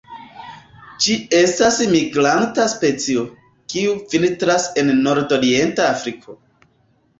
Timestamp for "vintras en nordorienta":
4.25-5.89